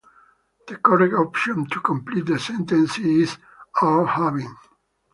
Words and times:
The 0.67 0.77
correct 0.77 1.13
option 1.13 1.67
to 1.67 1.79
complete 1.79 2.25
the 2.25 2.39
sentence 2.39 2.97
is 2.97 3.37
"are 3.83 4.03
having". 4.07 4.51